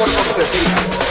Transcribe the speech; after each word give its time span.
Eso 0.00 0.06
lo 0.06 1.07